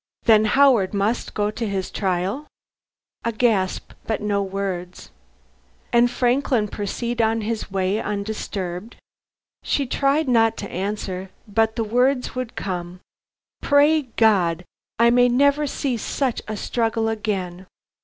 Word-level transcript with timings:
"Then 0.23 0.45
Howard 0.45 0.95
must 0.95 1.35
go 1.35 1.51
to 1.51 1.67
his 1.67 1.91
trial?" 1.91 2.47
A 3.23 3.31
gasp, 3.31 3.91
but 4.07 4.19
no 4.19 4.41
words. 4.41 5.11
"And 5.93 6.09
Franklin 6.09 6.69
proceed 6.69 7.21
on 7.21 7.41
his 7.41 7.69
way 7.69 7.99
undisturbed?" 8.01 8.95
She 9.61 9.85
tried 9.85 10.27
not 10.27 10.57
to 10.57 10.71
answer, 10.71 11.29
but 11.47 11.75
the 11.75 11.83
words 11.83 12.33
would 12.33 12.55
come. 12.55 12.99
Pray 13.61 14.07
God! 14.15 14.65
I 14.97 15.11
may 15.11 15.29
never 15.29 15.67
see 15.67 15.97
such 15.97 16.41
a 16.47 16.57
struggle 16.57 17.07
again. 17.07 17.67